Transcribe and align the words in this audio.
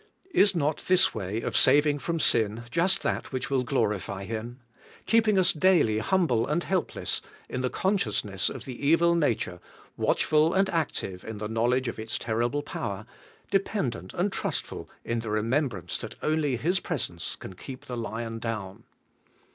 Is 0.31 0.55
not 0.55 0.85
this 0.87 1.13
way 1.13 1.41
of 1.41 1.55
saving 1.55 1.99
from 1.99 2.19
sin 2.19 2.63
just 2.71 3.03
that 3.03 3.31
which 3.31 3.51
will 3.51 3.61
glorify 3.63 4.23
Him?— 4.23 4.59
^keeping 5.05 5.37
us 5.37 5.53
daily 5.53 5.99
humble 5.99 6.47
and 6.47 6.63
help 6.63 6.95
less 6.95 7.21
in 7.47 7.61
the 7.61 7.69
consciousness 7.69 8.49
of 8.49 8.65
the 8.65 8.83
evil 8.83 9.13
nature, 9.13 9.59
watchful 9.97 10.55
and 10.55 10.67
active 10.71 11.23
in 11.23 11.37
the 11.37 11.47
knowledge 11.47 11.87
of 11.87 11.99
its 11.99 12.17
terrible 12.17 12.63
power, 12.63 13.05
dependent 13.51 14.11
and 14.15 14.31
trustful 14.31 14.89
in 15.05 15.19
the 15.19 15.29
remembrance 15.29 15.99
that 15.99 16.15
only 16.23 16.57
His 16.57 16.79
presence 16.79 17.35
can 17.35 17.53
keep 17.53 17.85
the 17.85 17.95
lion 17.95 18.39
down. 18.39 18.85